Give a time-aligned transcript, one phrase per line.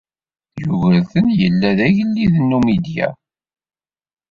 [0.61, 3.07] Yugurten yella d agellid n Numidya.